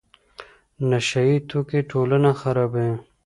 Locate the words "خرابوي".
2.41-2.89